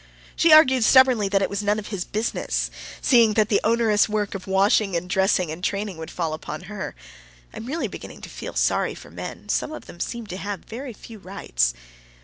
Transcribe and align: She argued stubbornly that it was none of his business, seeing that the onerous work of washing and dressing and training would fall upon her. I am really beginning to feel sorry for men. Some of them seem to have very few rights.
She 0.35 0.51
argued 0.51 0.83
stubbornly 0.83 1.29
that 1.29 1.43
it 1.43 1.49
was 1.51 1.61
none 1.61 1.77
of 1.77 1.89
his 1.89 2.05
business, 2.05 2.71
seeing 3.01 3.33
that 3.35 3.49
the 3.49 3.61
onerous 3.63 4.09
work 4.09 4.33
of 4.33 4.47
washing 4.47 4.95
and 4.95 5.07
dressing 5.07 5.51
and 5.51 5.63
training 5.63 5.97
would 5.97 6.09
fall 6.09 6.33
upon 6.33 6.61
her. 6.61 6.95
I 7.53 7.57
am 7.57 7.67
really 7.67 7.87
beginning 7.87 8.21
to 8.21 8.27
feel 8.29 8.55
sorry 8.55 8.95
for 8.95 9.11
men. 9.11 9.47
Some 9.47 9.71
of 9.71 9.85
them 9.85 9.99
seem 9.99 10.25
to 10.25 10.37
have 10.37 10.61
very 10.65 10.93
few 10.93 11.19
rights. 11.19 11.75